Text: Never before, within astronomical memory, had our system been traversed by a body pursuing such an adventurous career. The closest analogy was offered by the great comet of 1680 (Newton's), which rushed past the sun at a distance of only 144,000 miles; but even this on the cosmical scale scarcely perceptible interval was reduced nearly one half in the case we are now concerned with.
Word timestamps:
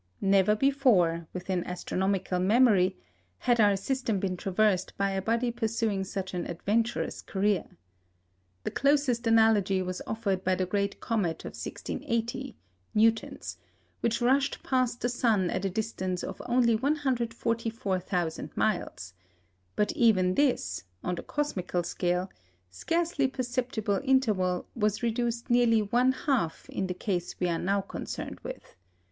Never 0.19 0.55
before, 0.55 1.27
within 1.31 1.63
astronomical 1.63 2.39
memory, 2.39 2.97
had 3.37 3.59
our 3.59 3.75
system 3.75 4.19
been 4.19 4.35
traversed 4.35 4.97
by 4.97 5.11
a 5.11 5.21
body 5.21 5.51
pursuing 5.51 6.03
such 6.05 6.33
an 6.33 6.47
adventurous 6.47 7.21
career. 7.21 7.77
The 8.63 8.71
closest 8.71 9.27
analogy 9.27 9.79
was 9.83 10.01
offered 10.07 10.43
by 10.43 10.55
the 10.55 10.65
great 10.65 10.99
comet 11.01 11.45
of 11.45 11.53
1680 11.53 12.57
(Newton's), 12.95 13.57
which 13.99 14.21
rushed 14.21 14.63
past 14.63 15.01
the 15.01 15.07
sun 15.07 15.51
at 15.51 15.65
a 15.65 15.69
distance 15.69 16.23
of 16.23 16.41
only 16.47 16.75
144,000 16.75 18.57
miles; 18.57 19.13
but 19.75 19.91
even 19.91 20.33
this 20.33 20.83
on 21.03 21.13
the 21.13 21.21
cosmical 21.21 21.83
scale 21.83 22.27
scarcely 22.71 23.27
perceptible 23.27 24.01
interval 24.03 24.67
was 24.75 25.03
reduced 25.03 25.51
nearly 25.51 25.83
one 25.83 26.11
half 26.11 26.67
in 26.69 26.87
the 26.87 26.95
case 26.95 27.39
we 27.39 27.47
are 27.47 27.59
now 27.59 27.81
concerned 27.81 28.39
with. 28.41 28.75